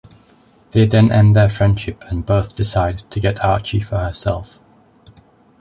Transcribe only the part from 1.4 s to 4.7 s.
friendship and both decide to get Archie for herself.